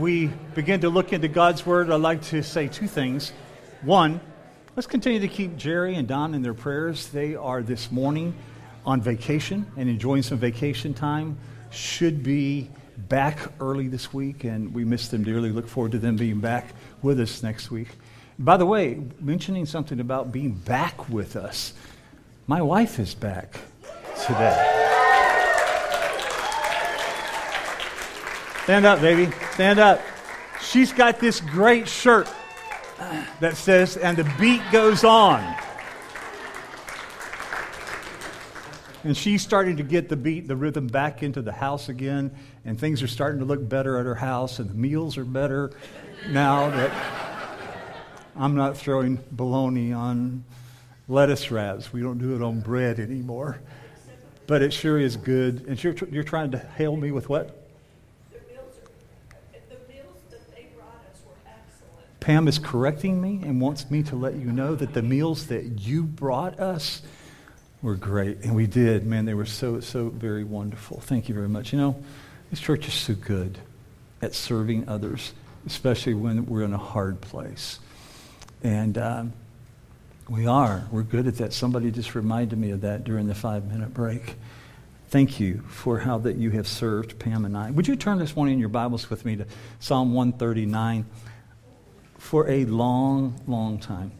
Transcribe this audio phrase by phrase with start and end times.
[0.00, 1.90] We begin to look into God's Word.
[1.90, 3.32] I'd like to say two things.
[3.82, 4.20] One,
[4.74, 7.08] let's continue to keep Jerry and Don in their prayers.
[7.08, 8.34] They are this morning
[8.84, 11.38] on vacation and enjoying some vacation time.
[11.70, 15.50] Should be back early this week, and we miss them dearly.
[15.50, 17.88] Look forward to them being back with us next week.
[18.38, 21.72] By the way, mentioning something about being back with us,
[22.48, 23.60] my wife is back
[24.26, 24.93] today.
[28.64, 29.30] Stand up, baby.
[29.52, 30.00] Stand up.
[30.58, 32.26] She's got this great shirt
[33.40, 35.42] that says, and the beat goes on.
[39.04, 42.34] And she's starting to get the beat, the rhythm back into the house again,
[42.64, 45.70] and things are starting to look better at her house, and the meals are better
[46.30, 46.90] now that
[48.34, 50.42] I'm not throwing bologna on
[51.06, 51.92] lettuce wraps.
[51.92, 53.60] We don't do it on bread anymore.
[54.46, 55.66] But it sure is good.
[55.68, 57.63] And you're, you're trying to hail me with what?
[62.24, 65.80] Pam is correcting me and wants me to let you know that the meals that
[65.80, 67.02] you brought us
[67.82, 68.38] were great.
[68.38, 69.04] And we did.
[69.04, 71.00] Man, they were so, so very wonderful.
[71.00, 71.70] Thank you very much.
[71.70, 72.02] You know,
[72.48, 73.58] this church is so good
[74.22, 75.34] at serving others,
[75.66, 77.78] especially when we're in a hard place.
[78.62, 79.34] And um,
[80.26, 80.88] we are.
[80.90, 81.52] We're good at that.
[81.52, 84.36] Somebody just reminded me of that during the five minute break.
[85.08, 87.70] Thank you for how that you have served Pam and I.
[87.70, 89.46] Would you turn this morning in your Bibles with me to
[89.78, 91.04] Psalm 139?
[92.24, 94.10] For a long, long time,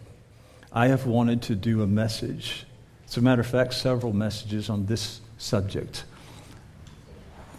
[0.71, 2.67] I have wanted to do a message.
[3.09, 6.05] As a matter of fact, several messages on this subject.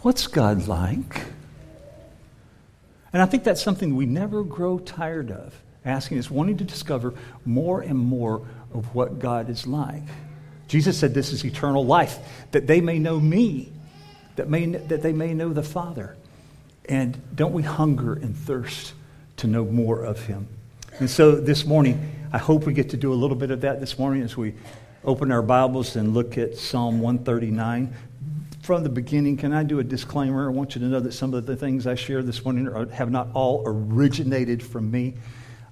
[0.02, 1.24] What's God like?
[3.12, 5.52] And I think that's something we never grow tired of,
[5.84, 7.12] asking is wanting to discover
[7.44, 10.04] more and more of what God is like.
[10.68, 12.20] Jesus said, This is eternal life,
[12.52, 13.72] that they may know me,
[14.36, 16.16] that, may, that they may know the Father.
[16.88, 18.92] And don't we hunger and thirst
[19.36, 20.48] to know more of him.
[20.98, 23.80] And so this morning, I hope we get to do a little bit of that
[23.80, 24.54] this morning as we
[25.04, 27.94] open our Bibles and look at Psalm 139.
[28.62, 30.48] From the beginning, can I do a disclaimer?
[30.48, 32.86] I want you to know that some of the things I share this morning are,
[32.86, 35.14] have not all originated from me.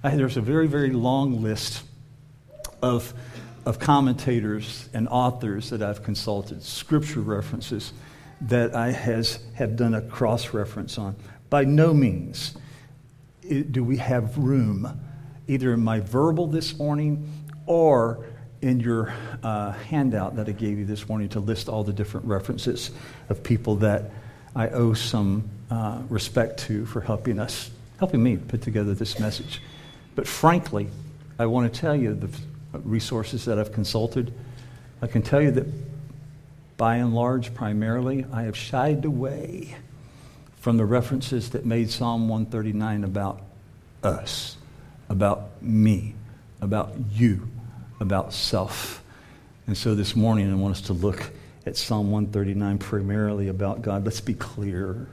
[0.03, 1.83] I, there's a very, very long list
[2.81, 3.13] of,
[3.65, 7.91] of commentators and authors that I've consulted, scripture references
[8.41, 11.15] that I has, have done a cross reference on.
[11.49, 12.55] By no means
[13.49, 14.99] do we have room,
[15.47, 17.29] either in my verbal this morning
[17.65, 18.25] or
[18.61, 19.13] in your
[19.43, 22.91] uh, handout that I gave you this morning to list all the different references
[23.29, 24.11] of people that
[24.55, 27.69] I owe some uh, respect to for helping us,
[27.99, 29.61] helping me put together this message.
[30.15, 30.87] But frankly,
[31.37, 32.29] I want to tell you the
[32.73, 34.33] resources that I've consulted.
[35.01, 35.67] I can tell you that
[36.77, 39.75] by and large, primarily, I have shied away
[40.65, 43.39] from the references that made Psalm 139 about
[44.01, 44.57] us,
[45.09, 46.15] about me,
[46.59, 47.47] about you,
[47.99, 49.03] about self.
[49.67, 51.29] And so this morning, I want us to look
[51.67, 54.05] at Psalm 139 primarily about God.
[54.05, 55.07] Let's be clear.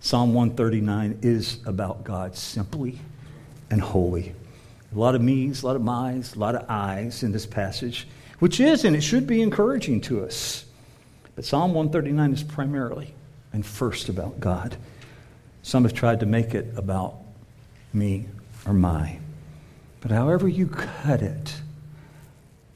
[0.00, 2.98] Psalm 139 is about God simply
[3.70, 4.34] and wholly.
[4.94, 8.06] A lot of me's, a lot of my's, a lot of I's in this passage,
[8.38, 10.66] which is and it should be encouraging to us.
[11.36, 13.14] But Psalm 139 is primarily
[13.52, 14.76] and first about God.
[15.62, 17.16] Some have tried to make it about
[17.92, 18.26] me
[18.66, 19.18] or my.
[20.00, 21.60] But however you cut it,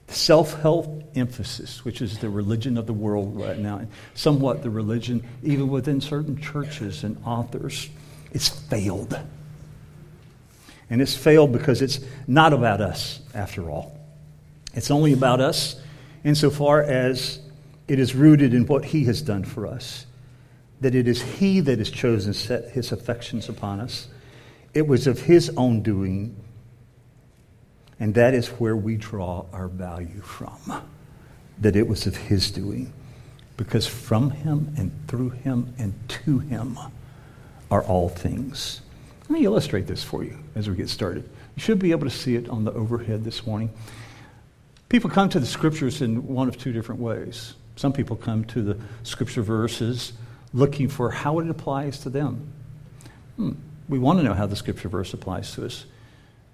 [0.06, 4.62] the self help emphasis, which is the religion of the world right now, and somewhat
[4.62, 7.88] the religion even within certain churches and authors,
[8.32, 9.18] it's failed.
[10.90, 13.98] And it's failed because it's not about us, after all.
[14.74, 15.80] It's only about us
[16.24, 17.40] insofar as
[17.88, 20.06] it is rooted in what He has done for us
[20.82, 24.08] that it is He that has chosen set His affections upon us.
[24.74, 26.36] It was of His own doing,
[28.00, 30.82] and that is where we draw our value from.
[31.60, 32.92] That it was of His doing.
[33.56, 36.78] Because from Him and through Him and to Him
[37.70, 38.80] are all things.
[39.28, 41.22] Let me illustrate this for you as we get started.
[41.54, 43.70] You should be able to see it on the overhead this morning.
[44.88, 47.54] People come to the scriptures in one of two different ways.
[47.76, 50.12] Some people come to the scripture verses
[50.52, 52.52] looking for how it applies to them.
[53.36, 53.52] Hmm.
[53.88, 55.84] We want to know how the scripture verse applies to us.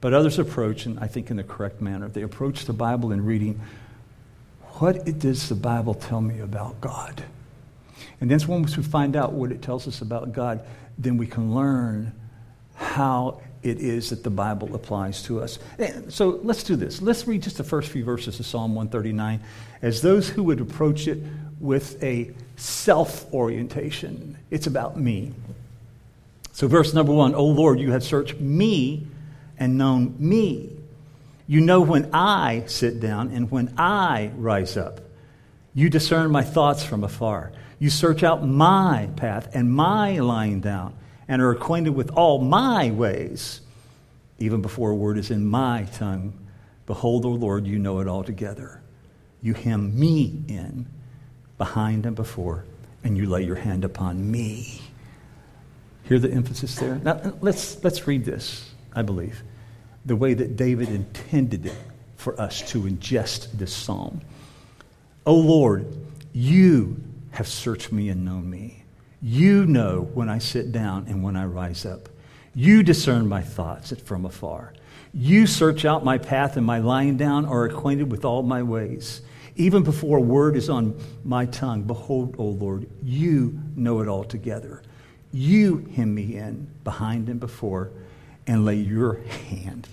[0.01, 3.25] But others approach, and I think in the correct manner, they approach the Bible in
[3.25, 3.61] reading,
[4.79, 7.25] what does the Bible tell me about God?
[8.21, 10.61] And then once we find out what it tells us about God,
[10.97, 12.13] then we can learn
[12.77, 15.59] how it is that the Bible applies to us.
[16.11, 17.03] So let's do this.
[17.03, 19.41] Let's read just the first few verses of Psalm 139
[19.83, 21.19] as those who would approach it
[21.61, 24.37] with a self orientation.
[24.51, 25.33] It's about me.
[26.53, 29.07] So, verse number one, O Lord, you have searched me
[29.59, 30.77] and known me.
[31.47, 35.01] You know when I sit down and when I rise up.
[35.75, 37.53] You discern my thoughts from afar.
[37.79, 40.95] You search out my path and my lying down,
[41.29, 43.61] and are acquainted with all my ways.
[44.39, 46.33] Even before a word is in my tongue,
[46.87, 48.83] behold, O Lord, you know it altogether.
[49.41, 50.87] You hem me in,
[51.59, 52.65] behind and before,
[53.05, 54.81] and you lay your hand upon me.
[56.05, 56.95] Hear the emphasis there?
[56.97, 59.43] Now, let's, let's read this, I believe,
[60.07, 61.77] the way that David intended it
[62.17, 64.23] for us to ingest this psalm.
[65.27, 65.87] O Lord,
[66.33, 66.97] you
[67.33, 68.85] have searched me and known me.
[69.21, 72.09] You know when I sit down and when I rise up.
[72.55, 74.73] You discern my thoughts from afar.
[75.13, 79.21] You search out my path and my lying down are acquainted with all my ways.
[79.59, 84.23] Even before a word is on my tongue, behold, O Lord, you know it all
[84.23, 84.83] together.
[85.33, 87.91] You hem me in behind and before
[88.47, 89.15] and lay your
[89.51, 89.89] hand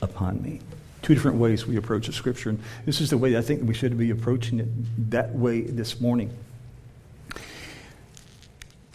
[0.00, 0.60] upon me.
[1.02, 2.48] Two different ways we approach the scripture.
[2.48, 6.00] And this is the way I think we should be approaching it that way this
[6.00, 6.34] morning.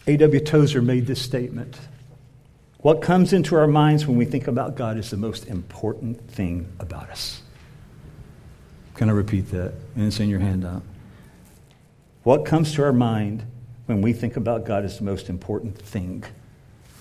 [0.07, 0.39] A.W.
[0.39, 1.79] Tozer made this statement
[2.79, 6.71] What comes into our minds when we think about God is the most important thing
[6.79, 7.43] about us.
[8.95, 9.73] Can I repeat that?
[9.95, 10.81] And it's in your handout.
[12.23, 13.45] What comes to our mind
[13.85, 16.23] when we think about God is the most important thing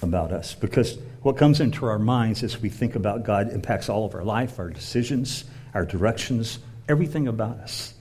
[0.02, 0.54] about us.
[0.54, 4.24] Because what comes into our minds as we think about God impacts all of our
[4.24, 6.58] life, our decisions, our directions,
[6.88, 7.94] everything about us.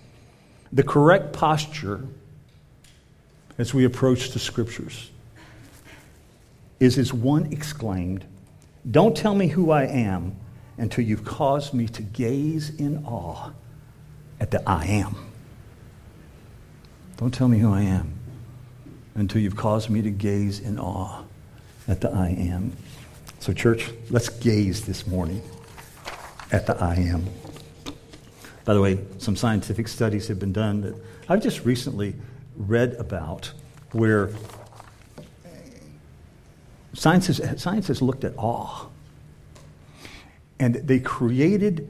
[0.73, 2.01] The correct posture
[3.59, 5.11] as we approach the scriptures
[6.79, 8.25] is as one exclaimed,
[8.89, 10.35] Don't tell me who I am
[10.77, 13.51] until you've caused me to gaze in awe
[14.43, 15.15] at the I am.
[17.15, 18.13] Don't tell me who I am
[19.15, 21.23] until you've caused me to gaze in awe
[21.87, 22.73] at the I am.
[23.39, 25.41] So, church, let's gaze this morning
[26.51, 27.25] at the I am.
[28.65, 30.95] By the way, some scientific studies have been done that
[31.29, 32.13] I've just recently
[32.57, 33.49] read about
[33.93, 34.29] where
[36.91, 38.87] science has, science has looked at awe.
[40.59, 41.89] And they created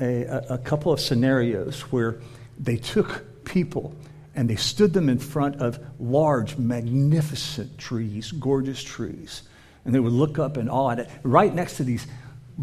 [0.00, 2.20] a, a couple of scenarios where
[2.58, 3.94] they took people
[4.34, 9.42] and they stood them in front of large, magnificent trees, gorgeous trees.
[9.84, 11.10] And they would look up in awe at it.
[11.22, 12.06] Right next to these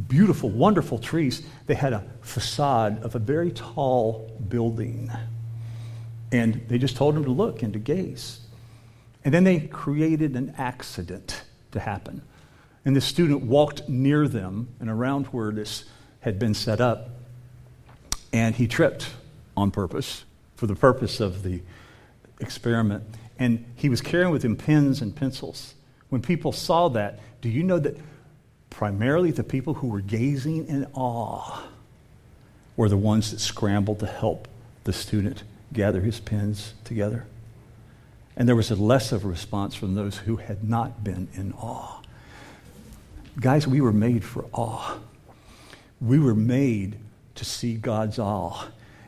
[0.08, 5.12] beautiful, wonderful trees, they had a facade of a very tall building.
[6.32, 8.40] And they just told them to look and to gaze.
[9.24, 12.22] And then they created an accident to happen.
[12.86, 15.86] And the student walked near them and around where this
[16.20, 17.10] had been set up,
[18.36, 19.08] and he tripped
[19.56, 20.26] on purpose
[20.58, 21.62] for the purpose of the
[22.42, 23.02] experiment.
[23.40, 25.74] And he was carrying with him pens and pencils.
[26.10, 27.98] When people saw that, do you know that
[28.70, 31.64] primarily the people who were gazing in awe
[32.76, 34.50] were the ones that scrambled to help
[34.84, 37.26] the student gather his pens together?
[38.36, 41.54] And there was a less of a response from those who had not been in
[41.54, 42.02] awe.
[43.40, 44.98] Guys, we were made for awe.
[46.02, 46.98] We were made
[47.36, 48.64] to see God's all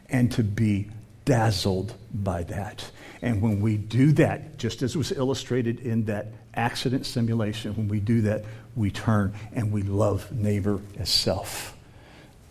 [0.10, 0.90] and to be
[1.26, 2.90] dazzled by that.
[3.22, 8.00] And when we do that, just as was illustrated in that accident simulation, when we
[8.00, 8.46] do that,
[8.76, 11.76] we turn and we love neighbor as self.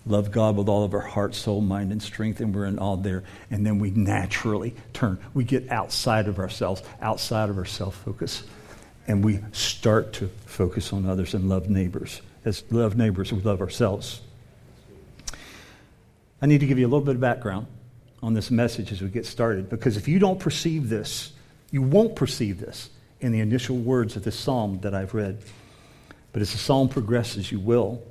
[0.05, 2.97] Love God with all of our heart, soul, mind, and strength, and we're in all
[2.97, 3.25] there.
[3.51, 5.19] And then we naturally turn.
[5.35, 8.45] We get outside of ourselves, outside of our self focus,
[9.09, 12.21] and we start to focus on others and love neighbors.
[12.45, 14.21] As love neighbors, we love ourselves.
[16.41, 17.67] I need to give you a little bit of background
[18.23, 19.69] on this message as we get started.
[19.69, 21.33] Because if you don't perceive this,
[21.71, 22.91] you won't perceive this
[23.21, 25.39] in the initial words of this psalm that I've read.
[26.33, 28.03] But as the psalm progresses, you will.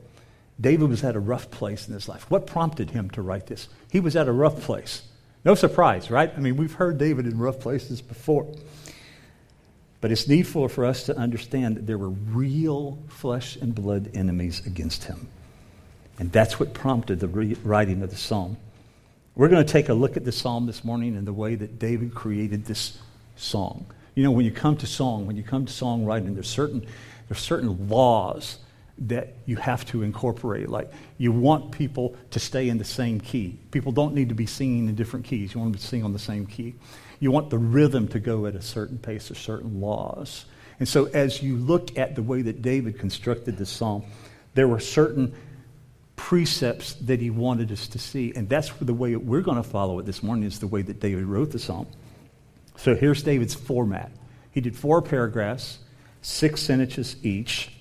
[0.59, 2.29] David was at a rough place in his life.
[2.31, 3.67] What prompted him to write this?
[3.91, 5.03] He was at a rough place.
[5.43, 6.31] No surprise, right?
[6.35, 8.51] I mean, we've heard David in rough places before.
[10.01, 14.65] But it's needful for us to understand that there were real flesh and blood enemies
[14.65, 15.27] against him.
[16.19, 18.57] And that's what prompted the writing of the psalm.
[19.35, 21.77] We're going to take a look at the psalm this morning and the way that
[21.77, 22.97] David created this
[23.35, 23.85] song.
[24.15, 26.85] You know, when you come to song, when you come to songwriting, there's certain,
[27.27, 28.59] there's certain laws
[28.97, 30.69] that you have to incorporate.
[30.69, 33.59] Like you want people to stay in the same key.
[33.71, 35.53] People don't need to be singing in different keys.
[35.53, 36.75] You want them to sing on the same key.
[37.19, 40.45] You want the rhythm to go at a certain pace or certain laws.
[40.79, 44.03] And so as you look at the way that David constructed this psalm,
[44.53, 45.33] there were certain
[46.15, 48.33] precepts that he wanted us to see.
[48.35, 50.99] And that's the way we're going to follow it this morning, is the way that
[50.99, 51.87] David wrote the psalm.
[52.77, 54.11] So here's David's format.
[54.51, 55.79] He did four paragraphs,
[56.21, 57.71] six sentences each,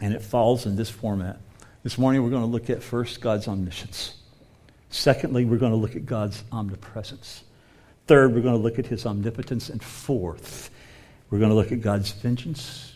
[0.00, 1.38] and it falls in this format.
[1.82, 4.14] This morning we're going to look at first God's omniscience.
[4.90, 7.44] Secondly, we're going to look at God's omnipresence.
[8.06, 9.70] Third, we're going to look at his omnipotence.
[9.70, 10.70] And fourth,
[11.30, 12.94] we're going to look at God's vengeance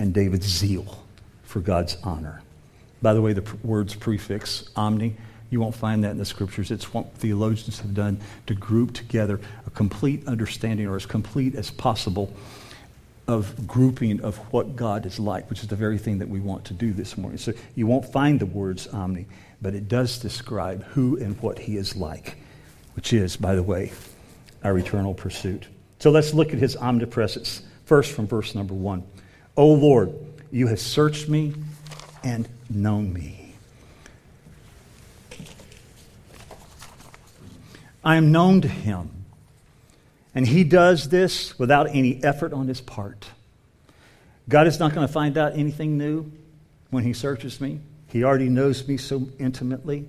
[0.00, 1.04] and David's zeal
[1.44, 2.42] for God's honor.
[3.02, 5.16] By the way, the words prefix, omni,
[5.50, 6.70] you won't find that in the scriptures.
[6.70, 11.70] It's what theologians have done to group together a complete understanding, or as complete as
[11.70, 12.32] possible,
[13.28, 16.64] of grouping of what God is like, which is the very thing that we want
[16.66, 17.38] to do this morning.
[17.38, 19.26] So you won't find the words omni,
[19.60, 22.36] but it does describe who and what he is like,
[22.94, 23.92] which is, by the way,
[24.64, 25.66] our eternal pursuit.
[25.98, 27.62] So let's look at his omnipresence.
[27.84, 29.04] First, from verse number one
[29.56, 30.14] O Lord,
[30.50, 31.54] you have searched me
[32.24, 33.54] and known me.
[38.04, 39.10] I am known to him.
[40.34, 43.26] And he does this without any effort on his part.
[44.48, 46.30] God is not going to find out anything new
[46.90, 47.80] when he searches me.
[48.08, 50.06] He already knows me so intimately.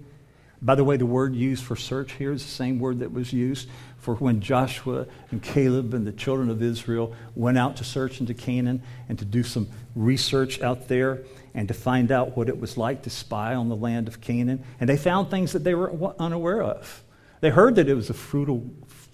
[0.62, 3.34] By the way, the word used for search here is the same word that was
[3.34, 8.20] used for when Joshua and Caleb and the children of Israel went out to search
[8.22, 11.22] into Canaan and to do some research out there
[11.55, 14.63] and to find out what it was like to spy on the land of Canaan.
[14.79, 17.03] And they found things that they were unaware of.
[17.41, 18.69] They heard that it was a fruitful,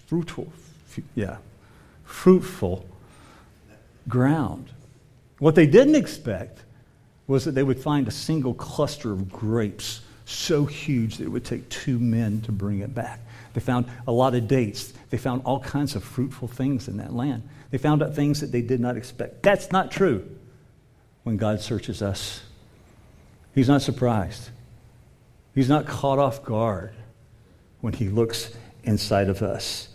[0.06, 0.52] fruitful,
[1.14, 1.38] yeah,
[2.04, 2.86] fruitful
[4.08, 4.70] ground.
[5.38, 6.62] What they didn't expect
[7.26, 11.44] was that they would find a single cluster of grapes so huge that it would
[11.44, 13.20] take two men to bring it back.
[13.52, 14.92] They found a lot of dates.
[15.10, 17.42] They found all kinds of fruitful things in that land.
[17.70, 19.42] They found out things that they did not expect.
[19.42, 20.24] That's not true
[21.22, 22.42] when God searches us.
[23.54, 24.50] He's not surprised,
[25.54, 26.92] He's not caught off guard
[27.80, 28.52] when He looks
[28.84, 29.88] inside of us.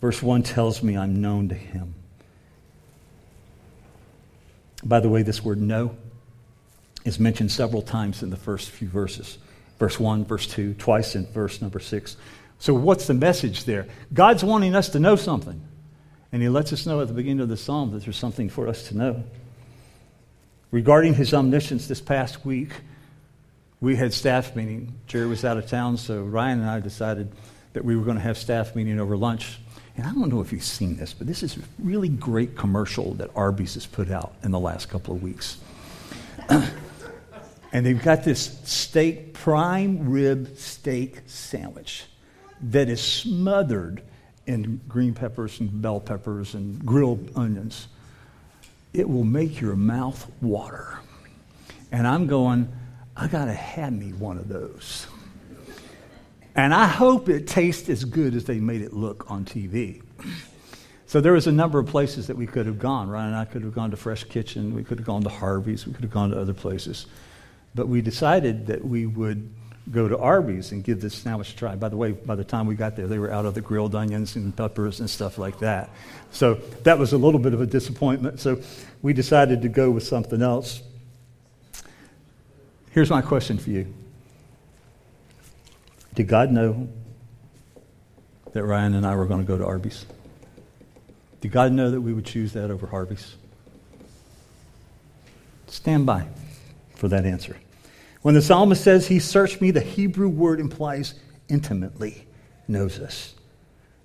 [0.00, 1.94] Verse 1 tells me I'm known to Him.
[4.82, 5.94] By the way, this word know
[7.04, 9.38] is mentioned several times in the first few verses.
[9.78, 12.16] Verse 1, verse 2, twice in verse number 6.
[12.58, 13.86] So, what's the message there?
[14.12, 15.60] God's wanting us to know something.
[16.32, 18.68] And He lets us know at the beginning of the psalm that there's something for
[18.68, 19.24] us to know.
[20.70, 22.72] Regarding His omniscience this past week,
[23.80, 24.94] we had staff meeting.
[25.06, 27.32] Jerry was out of town, so Ryan and I decided
[27.72, 29.58] that we were going to have staff meeting over lunch.
[29.96, 33.14] And I don't know if you've seen this, but this is a really great commercial
[33.14, 35.58] that Arby's has put out in the last couple of weeks.
[36.48, 42.04] and they've got this steak, prime rib steak sandwich
[42.62, 44.02] that is smothered
[44.46, 47.88] in green peppers and bell peppers and grilled onions.
[48.92, 50.98] It will make your mouth water.
[51.92, 52.72] And I'm going,
[53.16, 55.06] I got to have me one of those.
[56.54, 60.02] And I hope it tastes as good as they made it look on TV.
[61.06, 63.08] So there was a number of places that we could have gone.
[63.08, 64.74] Ryan and I could have gone to Fresh Kitchen.
[64.74, 65.86] We could have gone to Harvey's.
[65.86, 67.06] We could have gone to other places.
[67.74, 69.52] But we decided that we would
[69.90, 71.74] go to Arby's and give this sandwich a try.
[71.74, 73.94] By the way, by the time we got there, they were out of the grilled
[73.94, 75.90] onions and peppers and stuff like that.
[76.30, 76.54] So
[76.84, 78.40] that was a little bit of a disappointment.
[78.40, 78.60] So
[79.02, 80.82] we decided to go with something else.
[82.90, 83.92] Here's my question for you
[86.14, 86.88] Did God know
[88.52, 90.06] that Ryan and I were going to go to Arby's?
[91.40, 93.34] Did God know that we would choose that over Harvey's?
[95.68, 96.26] Stand by
[96.96, 97.56] for that answer.
[98.22, 101.14] When the psalmist says, He searched me, the Hebrew word implies
[101.48, 102.26] intimately
[102.68, 103.34] knows us.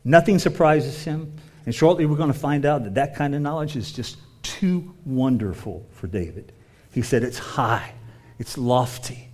[0.03, 1.33] Nothing surprises him.
[1.65, 4.93] And shortly we're going to find out that that kind of knowledge is just too
[5.05, 6.51] wonderful for David.
[6.91, 7.93] He said, It's high,
[8.39, 9.29] it's lofty.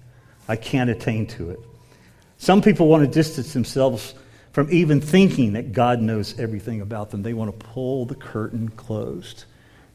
[0.47, 1.59] I can't attain to it.
[2.37, 4.15] Some people want to distance themselves
[4.51, 7.21] from even thinking that God knows everything about them.
[7.21, 9.45] They want to pull the curtain closed.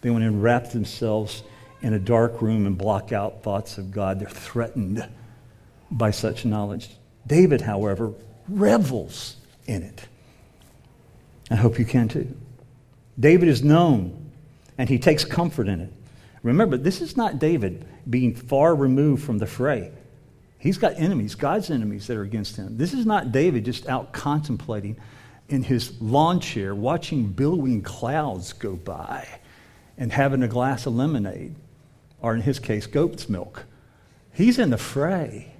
[0.00, 1.43] They want to wrap themselves
[1.87, 4.19] in a dark room and block out thoughts of God.
[4.19, 5.09] They're threatened
[5.88, 6.90] by such knowledge.
[7.28, 8.12] David, however,
[8.49, 10.05] revels in it.
[11.49, 12.37] I hope you can too.
[13.21, 14.33] David is known
[14.76, 15.93] and he takes comfort in it.
[16.43, 19.93] Remember, this is not David being far removed from the fray.
[20.59, 22.76] He's got enemies, God's enemies that are against him.
[22.76, 24.97] This is not David just out contemplating
[25.49, 29.28] in his lawn chair, watching billowing clouds go by
[29.97, 31.55] and having a glass of lemonade,
[32.26, 33.66] or in his case, goat's milk.
[34.33, 35.52] He's in the fray.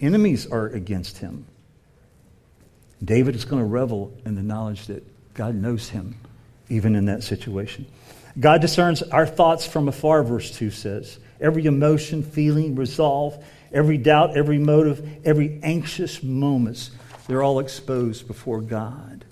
[0.00, 1.46] Enemies are against him.
[3.04, 6.16] David is going to revel in the knowledge that God knows him,
[6.68, 7.86] even in that situation.
[8.40, 11.20] God discerns our thoughts from afar, verse 2 says.
[11.40, 13.40] Every emotion, feeling, resolve,
[13.72, 16.90] every doubt, every motive, every anxious moments,
[17.28, 19.24] they're all exposed before God.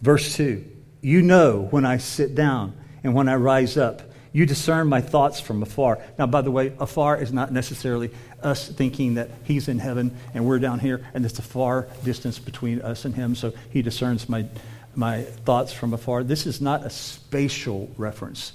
[0.00, 0.64] Verse 2
[1.02, 2.72] You know when I sit down
[3.04, 4.00] and when I rise up.
[4.38, 5.98] You discern my thoughts from afar.
[6.16, 10.46] Now, by the way, afar is not necessarily us thinking that he's in heaven and
[10.46, 14.28] we're down here, and it's a far distance between us and him, so he discerns
[14.28, 14.46] my,
[14.94, 16.22] my thoughts from afar.
[16.22, 18.52] This is not a spatial reference.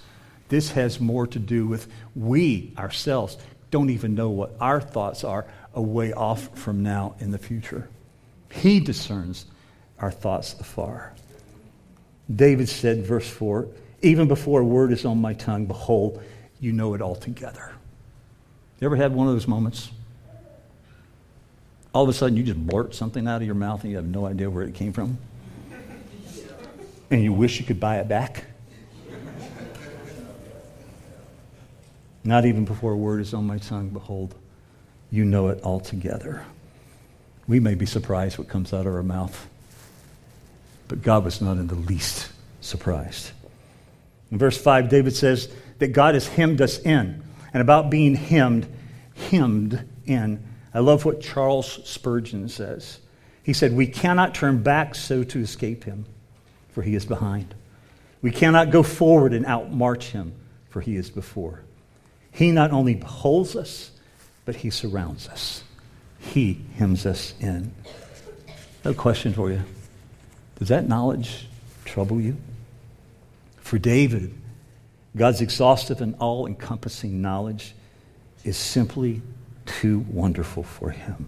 [0.47, 3.37] This has more to do with we ourselves
[3.69, 7.89] don't even know what our thoughts are a way off from now in the future.
[8.53, 9.47] He discerns
[9.99, 11.11] our thoughts afar.
[12.33, 13.67] David said, verse 4
[14.03, 16.21] Even before a word is on my tongue, behold,
[16.59, 17.71] you know it all altogether.
[18.79, 19.91] You ever had one of those moments?
[21.93, 24.05] All of a sudden, you just blurt something out of your mouth and you have
[24.05, 25.17] no idea where it came from?
[27.09, 28.45] And you wish you could buy it back?
[32.25, 34.35] Not even before a word is on my tongue, behold,
[35.11, 36.45] you know it altogether.
[37.47, 39.47] We may be surprised what comes out of our mouth,
[40.89, 43.31] but God was not in the least surprised.
[44.33, 45.47] In verse 5, David says
[45.77, 47.21] that God has hemmed us in.
[47.53, 48.67] And about being hemmed,
[49.29, 52.97] hemmed in, I love what Charles Spurgeon says.
[53.43, 56.05] He said, We cannot turn back so to escape him,
[56.69, 57.53] for he is behind.
[58.23, 60.33] We cannot go forward and outmarch him,
[60.71, 61.61] for he is before.
[62.31, 63.91] He not only beholds us,
[64.45, 65.63] but he surrounds us.
[66.17, 67.71] He hems us in.
[68.83, 69.61] No question for you.
[70.57, 71.47] Does that knowledge
[71.85, 72.35] trouble you?
[73.73, 74.31] For David,
[75.17, 77.73] God's exhaustive and all encompassing knowledge
[78.43, 79.23] is simply
[79.65, 81.27] too wonderful for him.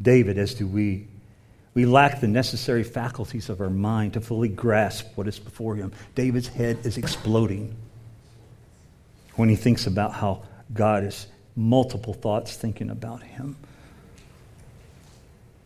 [0.00, 1.08] David, as do we,
[1.74, 5.90] we lack the necessary faculties of our mind to fully grasp what is before him.
[6.14, 7.74] David's head is exploding
[9.34, 13.56] when he thinks about how God is multiple thoughts thinking about him.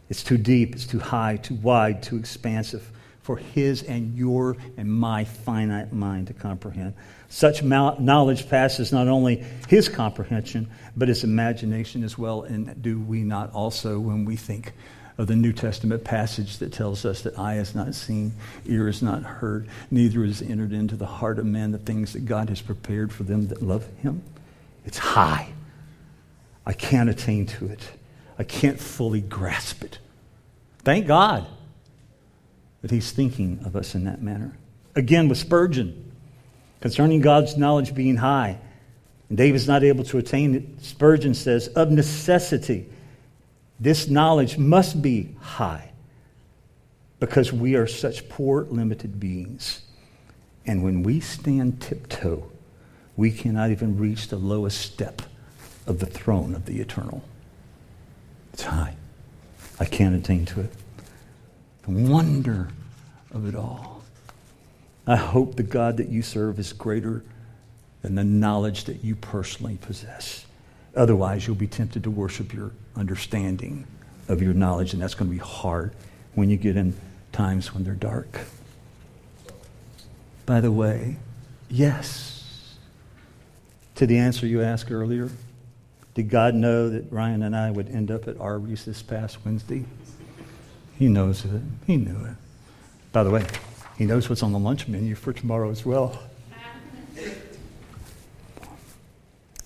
[0.09, 2.91] It's too deep, it's too high, too wide, too expansive
[3.27, 6.95] for his and your and my finite mind to comprehend.
[7.29, 12.45] Such knowledge passes not only his comprehension, but his imagination as well.
[12.45, 14.75] And do we not also, when we think
[15.19, 18.33] of the New Testament passage that tells us that eye has not seen,
[18.65, 22.27] ear has not heard, neither has entered into the heart of man the things that
[22.27, 24.23] God has prepared for them that love him?
[24.85, 25.49] It's high.
[26.65, 27.91] I can't attain to it.
[28.39, 29.99] I can't fully grasp it.
[30.85, 31.45] Thank God
[32.83, 34.57] that he's thinking of us in that manner.
[34.95, 36.13] Again, with Spurgeon,
[36.81, 38.59] concerning God's knowledge being high,
[39.29, 42.87] and David's not able to attain it, Spurgeon says, of necessity,
[43.81, 45.91] this knowledge must be high
[47.19, 49.83] because we are such poor, limited beings.
[50.65, 52.51] And when we stand tiptoe,
[53.17, 55.23] we cannot even reach the lowest step
[55.87, 57.23] of the throne of the eternal.
[58.53, 58.97] It's high.
[59.79, 60.73] I can't attain to it.
[61.87, 62.69] The wonder
[63.33, 64.03] of it all.
[65.07, 67.23] I hope the God that you serve is greater
[68.03, 70.47] than the knowledge that you personally possess.
[70.97, 73.87] Otherwise, you'll be tempted to worship your understanding
[74.29, 75.95] of your knowledge, and that's going to be hard
[76.35, 76.97] when you get in
[77.31, 78.41] times when they're dark.
[80.45, 81.17] By the way,
[81.69, 82.77] yes,
[83.95, 85.31] to the answer you asked earlier,
[86.15, 89.85] did God know that Ryan and I would end up at Arby's this past Wednesday?
[90.99, 91.63] He knows it.
[91.87, 92.37] He knew it.
[93.13, 93.47] By the way,
[93.99, 96.19] he knows what's on the lunch menu for tomorrow as well.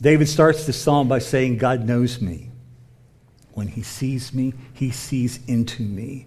[0.00, 2.48] David starts the psalm by saying, God knows me.
[3.52, 6.26] When he sees me, he sees into me,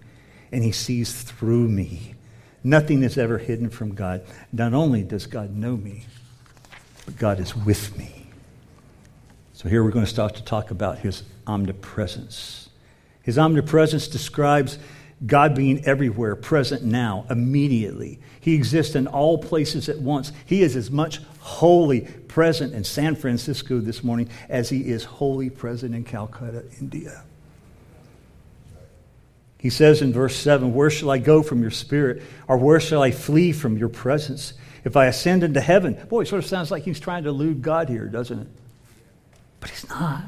[0.52, 2.14] and he sees through me.
[2.62, 4.24] Nothing is ever hidden from God.
[4.52, 6.04] Not only does God know me,
[7.04, 8.26] but God is with me.
[9.52, 12.68] So here we're going to start to talk about his omnipresence.
[13.24, 14.78] His omnipresence describes
[15.26, 18.20] God being everywhere, present now, immediately.
[18.40, 20.32] He exists in all places at once.
[20.44, 25.48] He is as much wholly present in San Francisco this morning as he is wholly
[25.48, 27.24] present in Calcutta, India.
[29.58, 32.22] He says in verse 7 Where shall I go from your spirit?
[32.46, 34.52] Or where shall I flee from your presence?
[34.84, 37.62] If I ascend into heaven, boy, it sort of sounds like he's trying to elude
[37.62, 38.48] God here, doesn't it?
[39.60, 40.24] But he's not.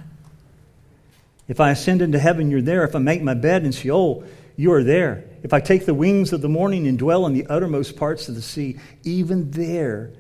[1.49, 2.85] If I ascend into heaven, you're there.
[2.85, 4.25] If I make my bed in Sheol,
[4.57, 5.25] you are there.
[5.43, 8.35] If I take the wings of the morning and dwell in the uttermost parts of
[8.35, 10.11] the sea, even there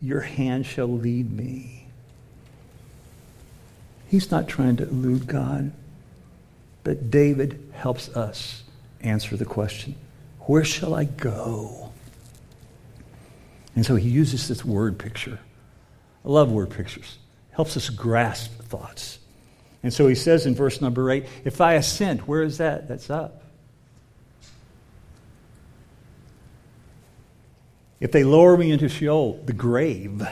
[0.00, 1.88] your hand shall lead me.
[4.08, 5.72] He's not trying to elude God,
[6.84, 8.62] but David helps us
[9.00, 9.96] answer the question
[10.40, 11.90] where shall I go?
[13.74, 15.40] And so he uses this word picture.
[16.24, 17.18] I love word pictures
[17.56, 19.18] helps us grasp thoughts.
[19.86, 22.88] And so he says in verse number 8, if I ascend, where is that?
[22.88, 23.44] That's up.
[28.00, 30.26] If they lower me into Sheol, the grave,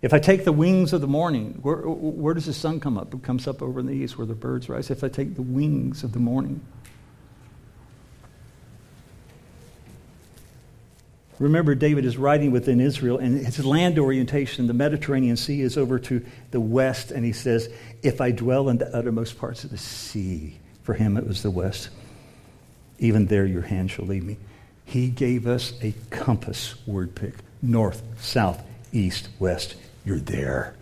[0.00, 3.12] if I take the wings of the morning, where, where does the sun come up?
[3.12, 4.90] It comes up over in the east where the birds rise.
[4.90, 6.62] If I take the wings of the morning,
[11.42, 15.98] Remember, David is writing within Israel, and his land orientation, the Mediterranean Sea, is over
[15.98, 17.68] to the west, and he says,
[18.00, 21.50] If I dwell in the uttermost parts of the sea, for him it was the
[21.50, 21.90] west,
[23.00, 24.36] even there your hand shall lead me.
[24.84, 29.74] He gave us a compass word pick north, south, east, west.
[30.04, 30.76] You're there.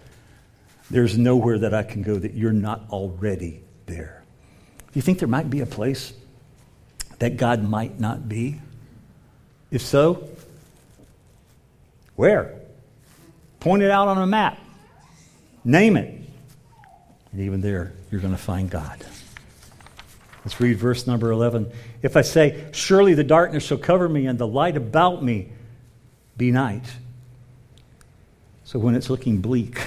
[0.91, 4.23] There's nowhere that I can go that you're not already there.
[4.79, 6.13] Do you think there might be a place
[7.19, 8.61] that God might not be?
[9.71, 10.29] If so,
[12.21, 12.55] where?
[13.61, 14.59] Point it out on a map.
[15.65, 16.23] Name it.
[17.33, 19.03] And even there, you're going to find God.
[20.45, 21.73] Let's read verse number 11.
[22.03, 25.49] If I say, Surely the darkness shall cover me, and the light about me
[26.37, 26.85] be night.
[28.65, 29.81] So when it's looking bleak,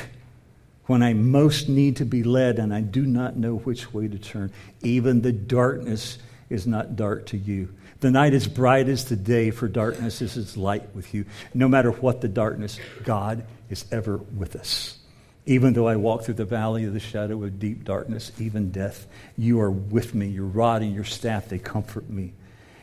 [0.88, 4.18] when I most need to be led and I do not know which way to
[4.18, 6.18] turn, even the darkness
[6.50, 7.70] is not dark to you.
[8.04, 11.24] The night is bright as the day, for darkness is its light with you.
[11.54, 14.98] No matter what the darkness, God is ever with us.
[15.46, 19.08] Even though I walk through the valley of the shadow of deep darkness, even death,
[19.38, 20.28] you are with me.
[20.28, 22.34] Your rod and your staff, they comfort me.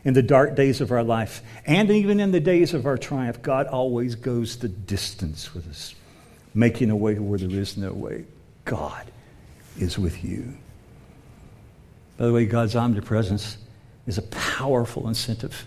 [0.04, 3.42] In the dark days of our life, and even in the days of our triumph,
[3.42, 5.94] God always goes the distance with us,
[6.54, 8.24] making a way where there is no way.
[8.64, 9.04] God
[9.78, 10.54] is with you.
[12.16, 13.58] By the way, God's omnipresence
[14.10, 15.64] is a powerful incentive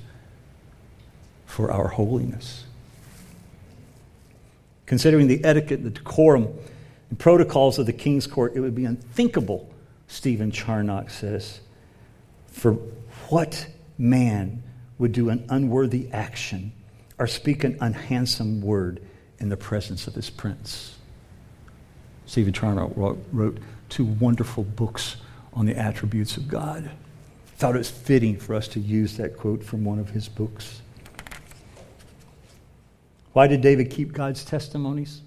[1.46, 2.66] for our holiness.
[4.86, 6.50] Considering the etiquette, the decorum,
[7.10, 9.74] and protocols of the king's court, it would be unthinkable,
[10.08, 11.62] Stephen Charnock says,
[12.48, 12.74] for
[13.30, 13.66] what
[13.98, 14.62] man
[14.98, 16.74] would do an unworthy action
[17.18, 19.02] or speak an unhandsome word
[19.40, 20.98] in the presence of his prince.
[22.26, 25.16] Stephen Charnock wrote, two wonderful books
[25.54, 26.92] on the attributes of God
[27.56, 30.82] thought it was fitting for us to use that quote from one of his books.
[33.34, 35.22] Why did David keep God's testimonies?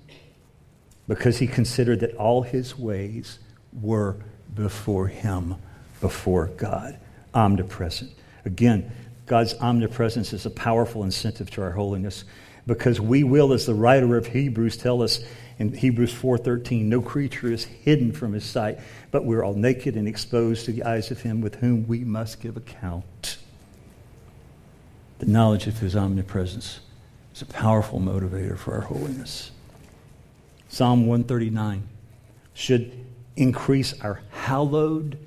[1.08, 3.38] Because he considered that all his ways
[3.72, 4.16] were
[4.54, 5.56] before him,
[6.00, 6.98] before God,
[7.34, 8.12] omnipresent.
[8.44, 8.90] Again,
[9.26, 12.24] God's omnipresence is a powerful incentive to our holiness
[12.66, 15.24] because we will, as the writer of Hebrews tell us,
[15.58, 18.78] in Hebrews 4:13, no creature is hidden from his sight,
[19.10, 22.40] but we're all naked and exposed to the eyes of him with whom we must
[22.40, 23.38] give account.
[25.18, 26.80] The knowledge of his omnipresence
[27.34, 29.50] is a powerful motivator for our holiness.
[30.68, 31.84] Psalm 139
[32.52, 32.92] should
[33.36, 35.18] increase our hallowed,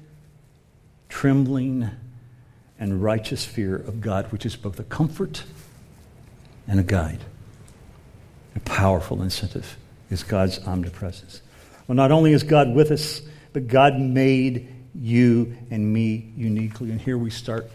[1.07, 1.89] trembling,
[2.79, 5.43] and righteous fear of God, which is both a comfort
[6.67, 7.21] and a guide,
[8.55, 9.75] a powerful incentive
[10.09, 11.41] is God's omnipresence.
[11.87, 13.21] Well, not only is God with us,
[13.53, 16.91] but God made you and me uniquely.
[16.91, 17.69] And here we start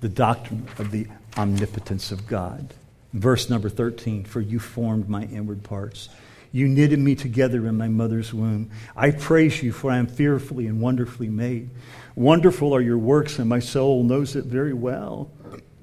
[0.00, 2.74] the doctrine of the omnipotence of God.
[3.12, 6.08] Verse number 13 For you formed my inward parts.
[6.52, 8.70] You knitted me together in my mother's womb.
[8.96, 11.70] I praise you, for I am fearfully and wonderfully made.
[12.16, 15.30] Wonderful are your works, and my soul knows it very well.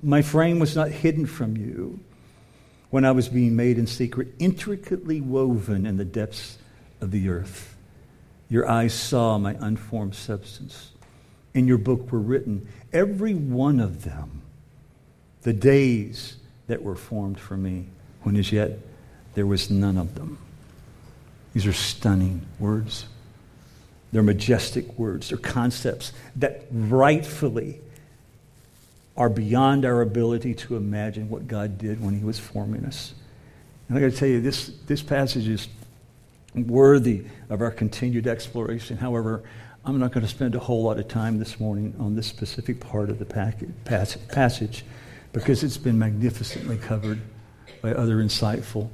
[0.04, 2.02] My frame was not hidden from you
[2.90, 6.58] when I was being made in secret, intricately woven in the depths
[7.02, 7.76] of the earth.
[8.50, 10.92] Your eyes saw my unformed substance.
[11.54, 14.42] In your book were written, every one of them,
[15.42, 17.88] the days that were formed for me,
[18.24, 18.80] when as yet
[19.34, 20.38] there was none of them.
[21.54, 23.06] These are stunning words.
[24.12, 25.30] They're majestic words.
[25.30, 27.82] They're concepts that rightfully
[29.18, 33.14] are beyond our ability to imagine what God did when He was forming us.
[33.90, 35.68] And I got to tell you, this, this passage is
[36.54, 38.98] worthy of our continued exploration.
[38.98, 39.44] However,
[39.86, 42.80] I'm not going to spend a whole lot of time this morning on this specific
[42.80, 44.84] part of the passage
[45.32, 47.20] because it's been magnificently covered
[47.82, 48.90] by other insightful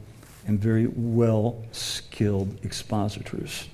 [0.46, 3.68] and very well skilled expositors.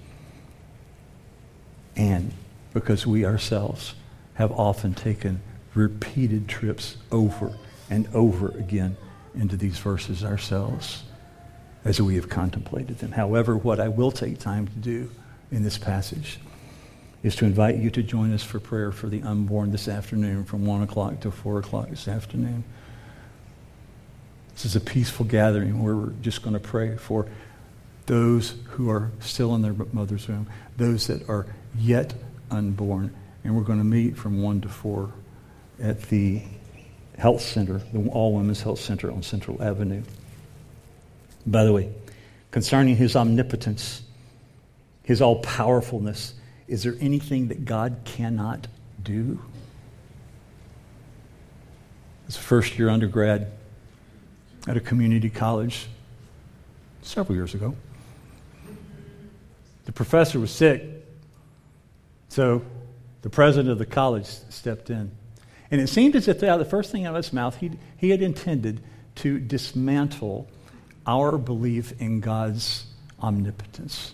[1.95, 2.31] And
[2.73, 3.95] because we ourselves
[4.35, 5.41] have often taken
[5.73, 7.53] repeated trips over
[7.89, 8.97] and over again
[9.35, 11.03] into these verses ourselves
[11.85, 13.11] as we have contemplated them.
[13.11, 15.11] However, what I will take time to do
[15.51, 16.39] in this passage
[17.23, 20.65] is to invite you to join us for prayer for the unborn this afternoon from
[20.65, 22.63] 1 o'clock to 4 o'clock this afternoon.
[24.53, 27.27] This is a peaceful gathering where we're just going to pray for
[28.05, 31.45] those who are still in their mother's womb, those that are
[31.77, 32.13] yet
[32.49, 35.11] unborn, and we're going to meet from 1 to 4
[35.81, 36.41] at the
[37.17, 40.03] health center, the all women's health center on Central Avenue.
[41.45, 41.91] By the way,
[42.51, 44.03] concerning his omnipotence,
[45.03, 46.33] his all powerfulness,
[46.67, 48.67] is there anything that God cannot
[49.03, 49.39] do?
[52.27, 53.51] As a first year undergrad
[54.67, 55.87] at a community college
[57.01, 57.75] several years ago,
[59.85, 60.83] the professor was sick,
[62.27, 62.61] so
[63.23, 65.11] the president of the college stepped in.
[65.71, 67.71] And it seemed as if out of the first thing out of his mouth, he
[67.97, 68.81] he had intended
[69.15, 70.47] to dismantle
[71.05, 72.85] our belief in God's
[73.21, 74.13] omnipotence,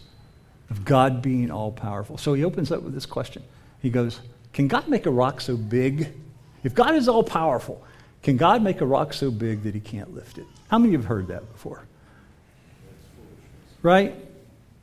[0.69, 2.17] of God being all powerful.
[2.17, 3.43] So he opens up with this question.
[3.81, 4.19] He goes,
[4.53, 6.13] Can God make a rock so big?
[6.63, 7.83] If God is all powerful,
[8.23, 10.45] can God make a rock so big that he can't lift it?
[10.69, 11.85] How many of you have heard that before?
[13.83, 14.15] Right?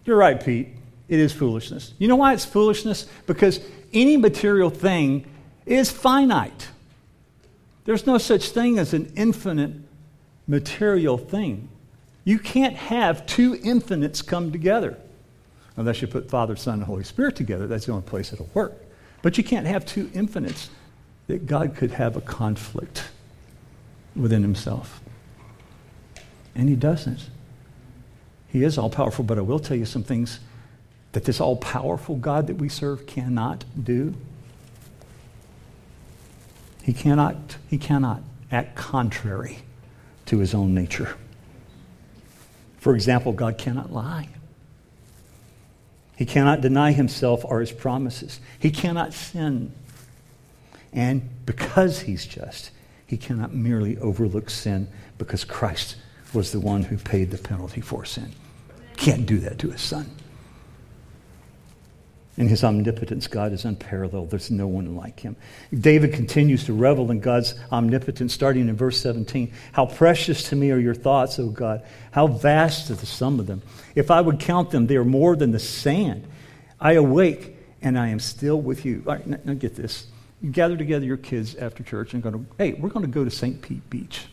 [0.04, 0.68] You're right, Pete.
[1.08, 1.92] It is foolishness.
[1.98, 3.08] You know why it's foolishness?
[3.26, 3.60] Because
[3.92, 5.26] any material thing
[5.66, 6.68] is finite.
[7.84, 9.72] There's no such thing as an infinite
[10.46, 11.68] material thing.
[12.24, 14.96] You can't have two infinites come together.
[15.76, 18.74] Unless you put Father, Son, and Holy Spirit together, that's the only place it'll work.
[19.22, 20.70] But you can't have two infinites
[21.26, 23.04] that God could have a conflict
[24.14, 25.00] within himself.
[26.54, 27.30] And he doesn't.
[28.48, 30.40] He is all powerful, but I will tell you some things
[31.12, 34.14] that this all powerful God that we serve cannot do.
[36.82, 39.58] He cannot, he cannot act contrary
[40.26, 41.16] to his own nature.
[42.78, 44.28] For example, God cannot lie.
[46.16, 48.40] He cannot deny himself or his promises.
[48.58, 49.72] He cannot sin.
[50.92, 52.70] And because he's just,
[53.06, 55.96] he cannot merely overlook sin because Christ
[56.32, 58.32] was the one who paid the penalty for sin.
[58.96, 60.10] Can't do that to his son.
[62.38, 64.30] In his omnipotence, God is unparalleled.
[64.30, 65.36] There's no one like him.
[65.78, 69.52] David continues to revel in God's omnipotence, starting in verse 17.
[69.72, 71.82] How precious to me are your thoughts, O God.
[72.10, 73.60] How vast are the sum of them.
[73.94, 76.26] If I would count them, they are more than the sand.
[76.80, 79.02] I awake and I am still with you.
[79.06, 80.06] All right, now, now get this.
[80.40, 83.24] You gather together your kids after church and go to, hey, we're going to go
[83.24, 83.60] to St.
[83.60, 84.26] Pete Beach.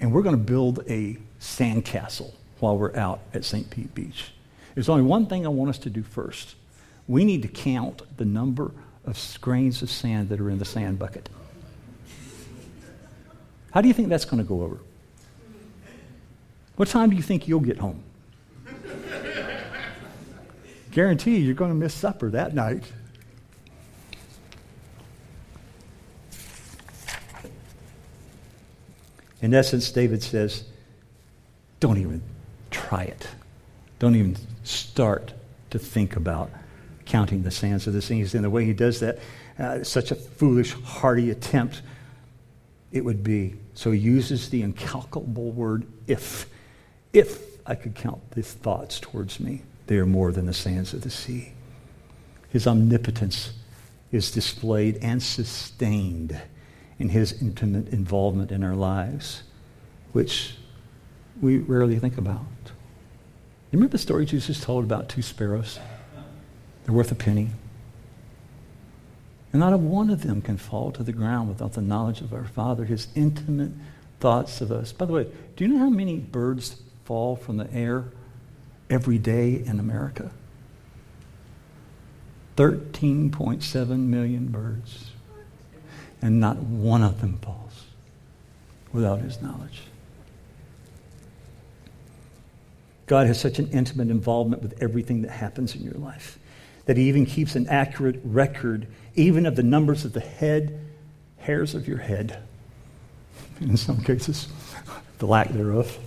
[0.00, 3.68] And we're going to build a sandcastle while we're out at St.
[3.68, 4.32] Pete Beach.
[4.74, 6.54] There's only one thing I want us to do first
[7.12, 8.72] we need to count the number
[9.04, 11.28] of grains of sand that are in the sand bucket.
[13.70, 14.78] How do you think that's going to go over?
[16.76, 18.02] What time do you think you'll get home?
[20.90, 22.90] Guarantee you, you're going to miss supper that night.
[29.42, 30.64] In essence, David says,
[31.78, 32.22] don't even
[32.70, 33.28] try it.
[33.98, 35.34] Don't even start
[35.68, 36.50] to think about
[37.12, 38.34] counting the sands of the seas.
[38.34, 39.18] And the way he does that,
[39.58, 41.82] uh, such a foolish, hardy attempt
[42.90, 43.54] it would be.
[43.74, 46.46] So he uses the incalculable word if.
[47.12, 51.02] If I could count these thoughts towards me, they are more than the sands of
[51.02, 51.52] the sea.
[52.48, 53.52] His omnipotence
[54.10, 56.40] is displayed and sustained
[56.98, 59.42] in his intimate involvement in our lives,
[60.12, 60.56] which
[61.42, 62.40] we rarely think about.
[63.70, 65.78] You remember the story Jesus told about two sparrows?
[66.84, 67.48] They're worth a penny.
[69.52, 72.32] And not a one of them can fall to the ground without the knowledge of
[72.32, 73.72] our Father, his intimate
[74.18, 74.92] thoughts of us.
[74.92, 78.04] By the way, do you know how many birds fall from the air
[78.88, 80.30] every day in America?
[82.56, 85.10] 13.7 million birds.
[86.22, 87.86] And not one of them falls
[88.92, 89.82] without his knowledge.
[93.06, 96.38] God has such an intimate involvement with everything that happens in your life
[96.92, 100.78] that he even keeps an accurate record, even of the numbers of the head,
[101.38, 102.38] hairs of your head.
[103.62, 104.46] In some cases,
[105.18, 105.98] the lack thereof.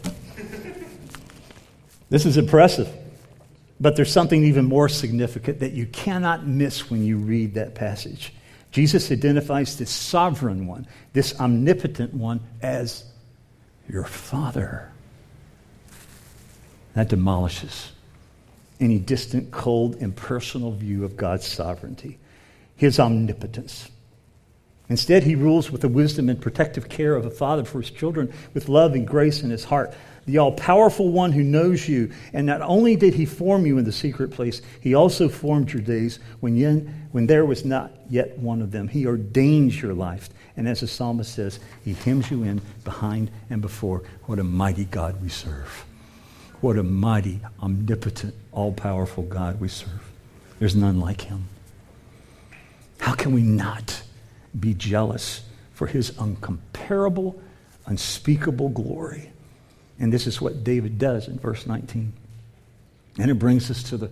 [2.12, 2.88] This is impressive.
[3.80, 8.32] But there's something even more significant that you cannot miss when you read that passage.
[8.70, 13.06] Jesus identifies this sovereign one, this omnipotent one, as
[13.90, 14.92] your Father.
[16.94, 17.92] That demolishes
[18.86, 22.20] any distant, cold, impersonal view of God's sovereignty,
[22.78, 23.90] his omnipotence.
[24.88, 28.32] Instead, he rules with the wisdom and protective care of a father for his children,
[28.54, 29.94] with love and grace in his heart.
[30.28, 32.12] The all powerful one who knows you.
[32.34, 35.82] And not only did he form you in the secret place, he also formed your
[35.82, 38.88] days when, when there was not yet one of them.
[38.88, 40.30] He ordains your life.
[40.58, 44.04] And as the psalmist says, he hems you in behind and before.
[44.26, 45.86] What a mighty God we serve.
[46.66, 50.12] What a mighty, omnipotent, all powerful God we serve.
[50.58, 51.48] There's none like him.
[52.98, 54.02] How can we not
[54.60, 57.40] be jealous for his uncomparable,
[57.86, 59.30] unspeakable glory.
[60.00, 62.12] And this is what David does in verse 19.
[63.20, 64.10] And it brings us to the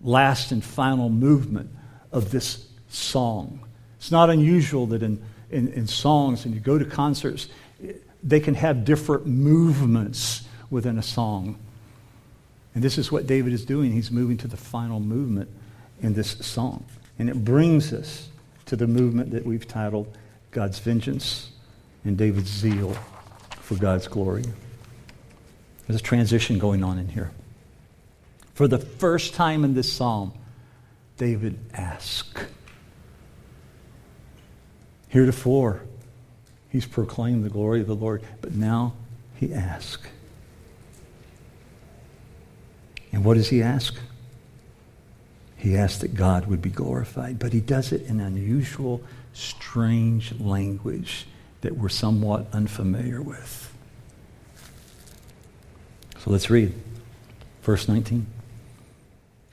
[0.00, 1.70] last and final movement
[2.12, 3.58] of this song.
[3.96, 7.48] It's not unusual that in, in, in songs, and you go to concerts,
[8.22, 11.58] they can have different movements within a song.
[12.74, 13.92] And this is what David is doing.
[13.92, 15.48] He's moving to the final movement
[16.02, 16.84] in this song.
[17.18, 18.28] And it brings us
[18.66, 20.16] to the movement that we've titled
[20.50, 21.50] God's Vengeance
[22.04, 22.96] and David's Zeal
[23.60, 24.44] for God's glory.
[25.86, 27.30] There's a transition going on in here.
[28.54, 30.32] For the first time in this psalm,
[31.16, 32.44] David asks.
[35.08, 35.82] Heretofore,
[36.70, 38.94] he's proclaimed the glory of the Lord, but now
[39.36, 40.08] he asks.
[43.14, 43.94] And what does he ask?
[45.56, 51.26] He asks that God would be glorified, but he does it in unusual, strange language
[51.60, 53.72] that we're somewhat unfamiliar with.
[56.18, 56.74] So let's read.
[57.62, 58.26] Verse 19.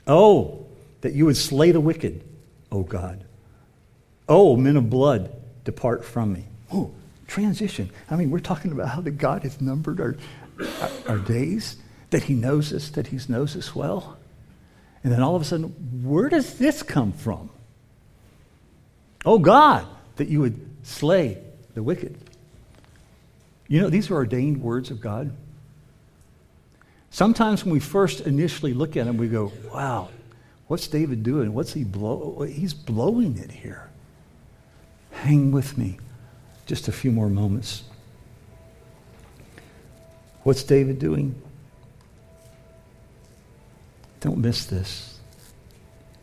[0.08, 0.66] Oh,
[1.02, 2.24] that you would slay the wicked,
[2.72, 3.24] O God.
[4.28, 5.32] Oh, men of blood,
[5.64, 6.44] depart from me.
[6.72, 6.90] Oh,
[7.28, 7.90] transition.
[8.10, 10.16] I mean, we're talking about how that God has numbered our,
[11.08, 11.76] our days,
[12.12, 14.16] that he knows us, that he knows us well.
[15.02, 15.70] And then all of a sudden,
[16.04, 17.50] where does this come from?
[19.24, 21.38] Oh, God, that you would slay
[21.74, 22.16] the wicked.
[23.66, 25.32] You know, these are ordained words of God.
[27.10, 30.08] Sometimes when we first initially look at them, we go, wow,
[30.68, 31.52] what's David doing?
[31.52, 32.42] What's he blow?
[32.42, 33.88] He's blowing it here.
[35.10, 35.98] Hang with me
[36.66, 37.84] just a few more moments.
[40.42, 41.34] What's David doing?
[44.22, 45.18] Don't miss this.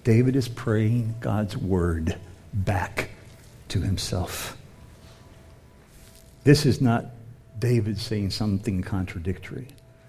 [0.06, 2.16] David is praying God's word
[2.54, 3.10] back
[3.68, 4.58] to himself.
[6.46, 7.08] This is not
[7.60, 9.68] David saying something contradictory.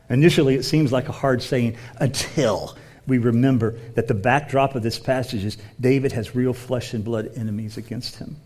[0.08, 2.76] Initially, it seems like a hard saying until
[3.08, 7.32] we remember that the backdrop of this passage is David has real flesh and blood
[7.34, 8.36] enemies against him.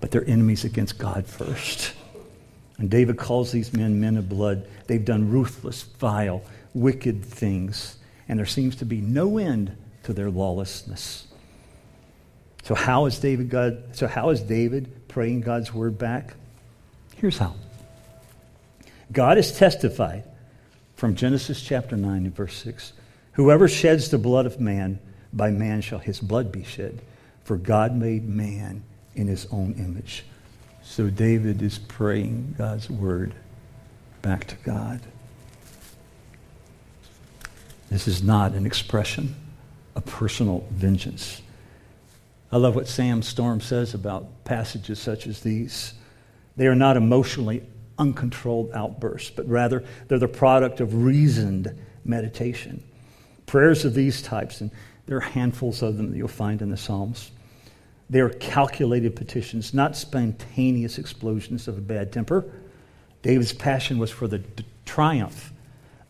[0.00, 1.92] But they're enemies against God first.
[2.78, 4.66] And David calls these men men of blood.
[4.86, 6.42] They've done ruthless, vile,
[6.72, 7.98] wicked things.
[8.32, 11.26] And there seems to be no end to their lawlessness.
[12.62, 16.32] So how is David God so how is David praying God's word back?
[17.14, 17.54] Here's how.
[19.12, 20.24] God has testified
[20.96, 22.94] from Genesis chapter 9 and verse 6.
[23.32, 24.98] Whoever sheds the blood of man,
[25.34, 27.02] by man shall his blood be shed.
[27.44, 28.82] For God made man
[29.14, 30.24] in his own image.
[30.82, 33.34] So David is praying God's word
[34.22, 35.02] back to God.
[37.92, 39.36] This is not an expression
[39.94, 41.42] of personal vengeance.
[42.50, 45.92] I love what Sam Storms says about passages such as these.
[46.56, 47.62] They are not emotionally
[47.98, 52.82] uncontrolled outbursts, but rather they're the product of reasoned meditation.
[53.44, 54.70] Prayers of these types, and
[55.04, 57.30] there are handfuls of them that you'll find in the Psalms.
[58.08, 62.50] They are calculated petitions, not spontaneous explosions of a bad temper.
[63.20, 65.52] David's passion was for the d- triumph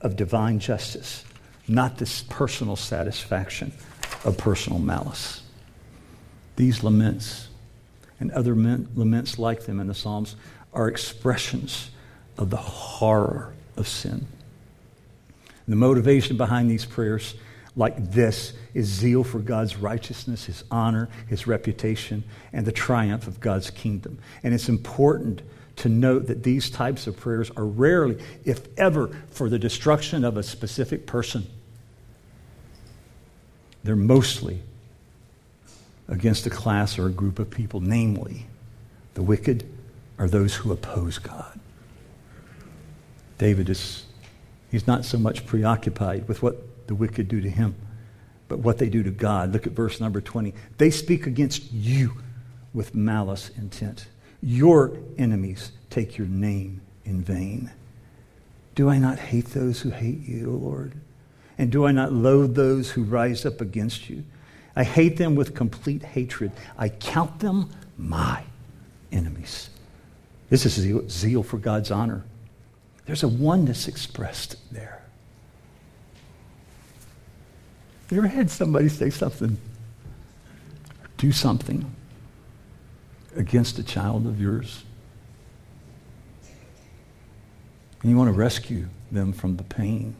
[0.00, 1.24] of divine justice,
[1.68, 3.72] not this personal satisfaction
[4.24, 5.42] of personal malice.
[6.56, 7.48] These laments
[8.20, 10.36] and other laments like them in the Psalms
[10.72, 11.90] are expressions
[12.38, 14.26] of the horror of sin.
[15.68, 17.34] The motivation behind these prayers,
[17.76, 23.40] like this, is zeal for God's righteousness, His honor, His reputation, and the triumph of
[23.40, 24.18] God's kingdom.
[24.42, 25.42] And it's important
[25.76, 30.36] to note that these types of prayers are rarely, if ever, for the destruction of
[30.36, 31.46] a specific person.
[33.84, 34.62] They're mostly
[36.08, 38.46] against a class or a group of people, namely
[39.14, 39.66] the wicked
[40.18, 41.58] are those who oppose God.
[43.38, 44.04] David is,
[44.70, 47.74] he's not so much preoccupied with what the wicked do to him,
[48.48, 49.52] but what they do to God.
[49.52, 50.54] Look at verse number 20.
[50.78, 52.12] They speak against you
[52.74, 54.06] with malice intent.
[54.42, 57.70] Your enemies take your name in vain.
[58.74, 60.94] Do I not hate those who hate you, O Lord?
[61.58, 64.24] And do I not loathe those who rise up against you?
[64.74, 66.50] I hate them with complete hatred.
[66.76, 68.42] I count them my
[69.12, 69.68] enemies.
[70.48, 72.24] This is zeal, zeal for God's honor.
[73.06, 75.02] There's a oneness expressed there.
[78.10, 79.56] You ever had somebody say something,
[81.16, 81.94] do something
[83.36, 84.84] against a child of yours?
[88.02, 90.16] And you want to rescue them from the pain.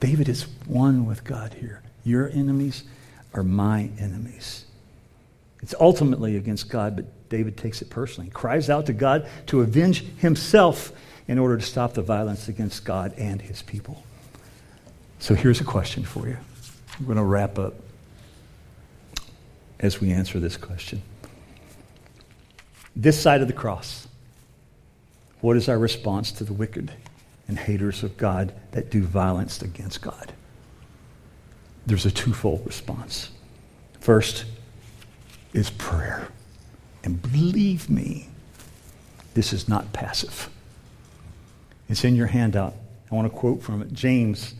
[0.00, 1.82] David is one with God here.
[2.04, 2.84] Your enemies
[3.32, 4.64] are my enemies.
[5.62, 8.26] It's ultimately against God, but David takes it personally.
[8.26, 10.92] He cries out to God to avenge himself
[11.26, 14.02] in order to stop the violence against God and his people.
[15.18, 16.36] So here's a question for you.
[16.98, 17.74] I'm going to wrap up
[19.84, 21.02] as we answer this question.
[22.96, 24.08] This side of the cross,
[25.40, 26.90] what is our response to the wicked
[27.48, 30.32] and haters of God that do violence against God?
[31.86, 33.30] There's a twofold response.
[34.00, 34.46] First
[35.52, 36.28] is prayer.
[37.02, 38.28] And believe me,
[39.34, 40.48] this is not passive.
[41.90, 42.74] It's in your handout.
[43.10, 43.92] I want to quote from it.
[43.92, 44.54] James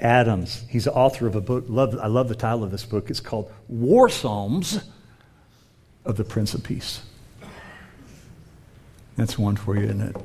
[0.00, 1.64] Adams, he's the author of a book.
[1.68, 3.10] Love, I love the title of this book.
[3.10, 4.80] It's called War Psalms
[6.04, 7.02] of the Prince of Peace.
[9.16, 10.16] That's one for you, isn't it?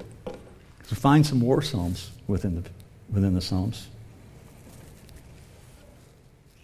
[0.83, 2.69] So find some war psalms within the,
[3.11, 3.87] within the Psalms.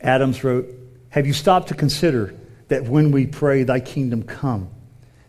[0.01, 0.67] Adams wrote,
[1.09, 2.35] Have you stopped to consider
[2.67, 4.69] that when we pray, Thy kingdom come,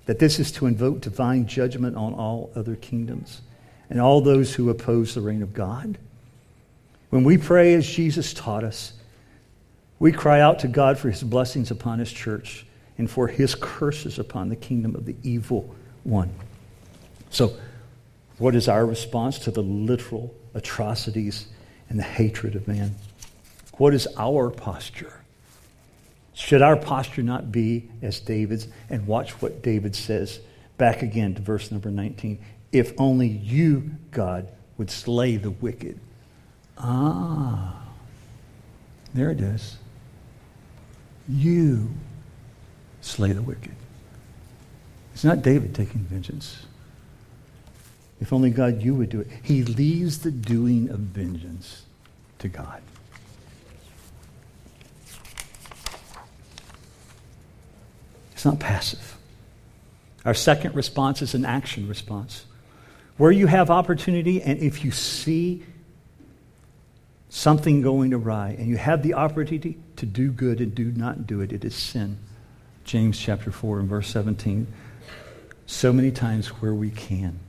[0.05, 3.41] that this is to invoke divine judgment on all other kingdoms
[3.89, 5.97] and all those who oppose the reign of God?
[7.11, 8.93] When we pray as Jesus taught us,
[9.99, 12.65] we cry out to God for his blessings upon his church
[12.97, 16.31] and for his curses upon the kingdom of the evil one.
[17.31, 17.55] So,
[18.39, 21.47] what is our response to the literal atrocities
[21.89, 22.95] and the hatred of man?
[23.75, 25.21] What is our posture?
[26.33, 28.69] Should our posture not be as David's?
[28.89, 30.41] And watch what David says
[30.79, 32.39] back again to verse number 19.
[32.73, 34.49] If only you, God,
[34.79, 36.01] would slay the wicked.
[36.83, 37.83] Ah,
[39.13, 39.77] there it is.
[41.29, 41.91] You
[43.03, 43.75] slay the wicked.
[45.13, 46.65] It's not David taking vengeance.
[48.21, 49.29] If only God, you would do it.
[49.43, 51.83] He leaves the doing of vengeance
[52.39, 52.83] to God.
[58.33, 59.19] It's not passive.
[60.25, 62.47] Our second response is an action response.
[63.19, 65.63] Where you have opportunity, and if you see
[67.31, 71.41] something going awry, and you have the opportunity to do good and do not do
[71.41, 72.19] it, it is sin.
[72.85, 74.67] James chapter 4 and verse 17.
[75.65, 77.41] So many times where we can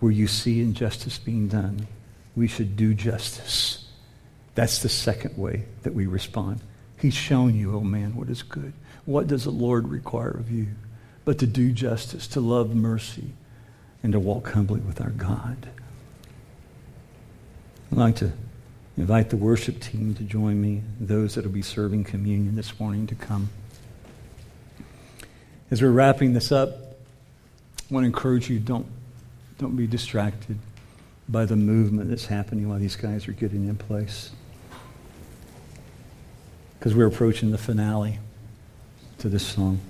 [0.00, 1.86] where you see injustice being done,
[2.36, 3.84] we should do justice.
[4.54, 6.60] That's the second way that we respond.
[6.98, 8.72] He's shown you, oh man, what is good.
[9.04, 10.68] What does the Lord require of you?
[11.24, 13.32] But to do justice, to love mercy,
[14.02, 15.68] and to walk humbly with our God.
[17.90, 18.32] I'd like to
[18.98, 23.06] invite the worship team to join me, those that will be serving communion this morning
[23.06, 23.48] to come.
[25.70, 26.70] As we're wrapping this up,
[27.90, 28.86] I want to encourage you don't
[29.58, 30.56] don't be distracted
[31.28, 34.30] by the movement that's happening while these guys are getting in place.
[36.78, 38.18] Because we're approaching the finale
[39.18, 39.80] to this song.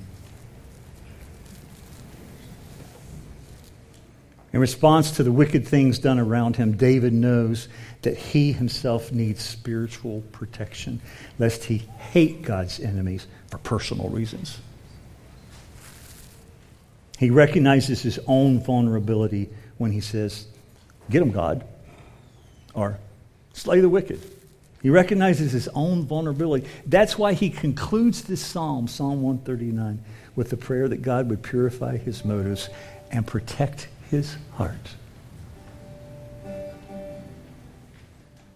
[4.59, 7.69] In response to the wicked things done around him, David knows
[8.03, 11.01] that he himself needs spiritual protection,
[11.39, 11.79] lest he
[12.11, 14.59] hate God's enemies for personal reasons.
[17.21, 20.49] He recognizes his own vulnerability when he says,
[21.09, 21.65] Get him, God,
[22.75, 22.99] or
[23.53, 24.21] slay the wicked.
[24.83, 26.67] He recognizes his own vulnerability.
[26.85, 30.03] That's why he concludes this psalm, Psalm 139,
[30.35, 32.69] with the prayer that God would purify his motives
[33.13, 34.95] and protect his heart.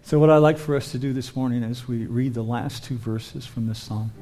[0.03, 2.85] So, what I'd like for us to do this morning as we read the last
[2.85, 4.13] two verses from this psalm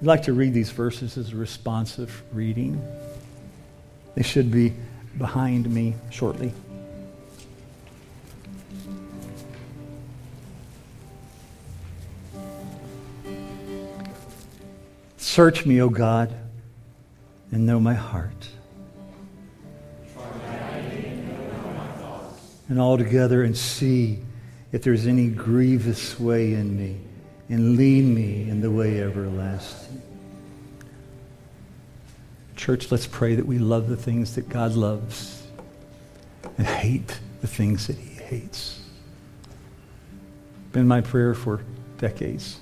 [0.00, 2.80] I'd like to read these verses as a responsive reading.
[4.14, 4.74] They should be
[5.16, 6.52] behind me shortly.
[15.16, 16.34] Search me, O God,
[17.50, 18.50] and know my heart.
[22.68, 24.18] And altogether and see
[24.72, 27.00] if there's any grievous way in me
[27.48, 30.02] and lead me in the way everlasting.
[32.56, 35.46] Church, let's pray that we love the things that God loves
[36.58, 38.80] and hate the things that he hates.
[40.72, 41.62] Been my prayer for
[41.98, 42.58] decades.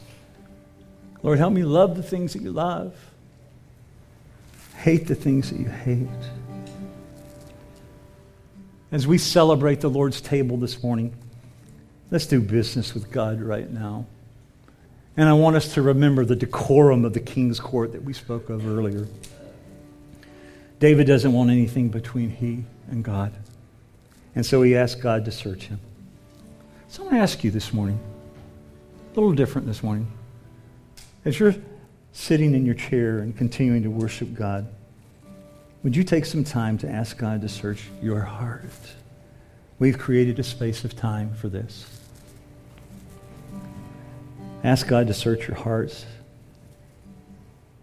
[1.22, 2.94] Lord, help me love the things that you love,
[4.76, 6.08] hate the things that you hate.
[8.94, 11.12] As we celebrate the Lord's table this morning,
[12.12, 14.06] let's do business with God right now.
[15.16, 18.50] And I want us to remember the decorum of the king's court that we spoke
[18.50, 19.08] of earlier.
[20.78, 23.32] David doesn't want anything between he and God.
[24.36, 25.80] And so he asked God to search him.
[26.86, 27.98] So I want to ask you this morning,
[29.10, 30.06] a little different this morning.
[31.24, 31.56] As you're
[32.12, 34.68] sitting in your chair and continuing to worship God,
[35.84, 38.64] would you take some time to ask God to search your heart?
[39.78, 42.00] We've created a space of time for this.
[44.64, 46.06] Ask God to search your hearts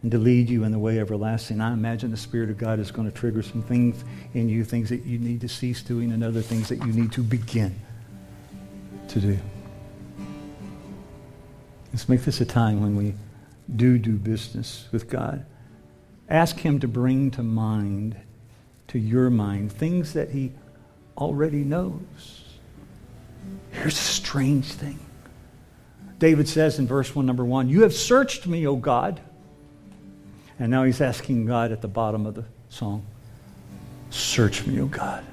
[0.02, 1.62] and to lead you in the way everlasting.
[1.62, 4.90] I imagine the Spirit of God is going to trigger some things in you, things
[4.90, 7.80] that you need to cease doing, and other things that you need to begin
[9.10, 9.38] to do.
[11.94, 13.14] Let's make this a time when we
[13.76, 15.46] do do business with God.
[16.32, 18.16] Ask Him to bring to mind,
[18.88, 20.54] to your mind, things that He
[21.18, 22.46] already knows.
[23.72, 24.98] Here's a strange thing.
[26.20, 29.20] David says in verse 1, number 1, You have searched me, O God.
[30.58, 33.06] And now he's asking God at the bottom of the song,
[34.10, 35.26] Search me, O God.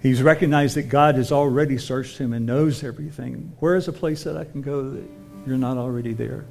[0.00, 3.52] He's recognized that God has already searched him and knows everything.
[3.60, 5.04] Where is a place that I can go that
[5.46, 6.46] you're not already there?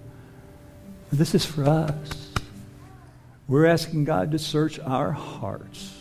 [1.12, 2.27] This is for us.
[3.48, 5.94] We're asking God to search our hearts,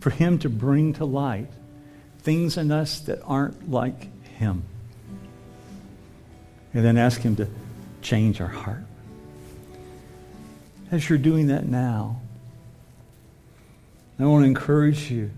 [0.00, 1.48] for Him to bring to light
[2.20, 4.64] things in us that aren't like Him.
[6.74, 7.48] And then ask Him to
[8.02, 8.84] change our heart.
[10.90, 12.20] As you're doing that now,
[14.18, 15.30] I want to encourage you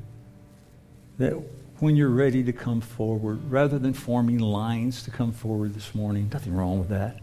[1.18, 1.32] that
[1.80, 6.30] when you're ready to come forward, rather than forming lines to come forward this morning,
[6.32, 7.20] nothing wrong with that,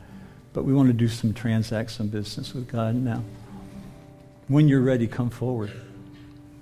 [0.53, 3.24] but we want to do some transact some business with God now.
[4.47, 5.71] When you're ready, come forward.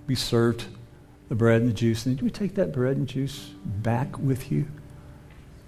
[0.08, 0.66] Be served
[1.30, 2.06] the bread and the juice.
[2.06, 4.66] And do we take that bread and juice back with you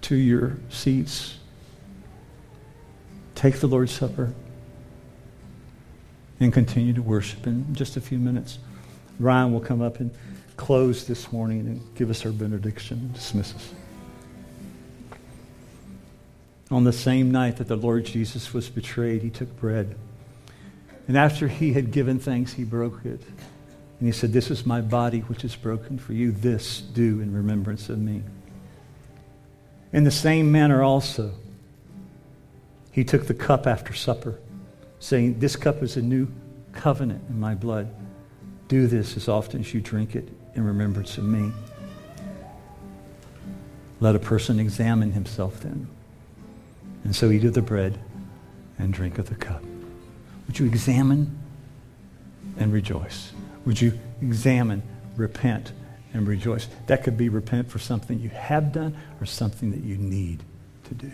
[0.02, 1.38] to your seats?
[3.34, 4.32] Take the Lord's Supper
[6.40, 8.58] and continue to worship in just a few minutes.
[9.18, 10.10] Ryan will come up and
[10.56, 13.74] close this morning and give us our benediction and dismiss us.
[16.70, 19.96] On the same night that the Lord Jesus was betrayed, he took bread.
[21.08, 23.20] And after he had given thanks, he broke it.
[23.98, 26.32] And he said, This is my body which is broken for you.
[26.32, 28.22] This do in remembrance of me.
[29.92, 31.32] In the same manner also,
[32.90, 34.38] he took the cup after supper,
[34.98, 36.28] saying, This cup is a new
[36.72, 37.88] covenant in my blood.
[38.68, 41.52] Do this as often as you drink it in remembrance of me.
[44.00, 45.86] Let a person examine himself then.
[47.04, 47.98] And so eat of the bread
[48.78, 49.62] and drink of the cup.
[50.46, 51.38] Would you examine
[52.58, 53.32] and rejoice?
[53.64, 54.82] Would you examine,
[55.16, 55.72] repent,
[56.12, 56.68] and rejoice?
[56.86, 60.42] That could be repent for something you have done or something that you need
[60.84, 61.12] to do.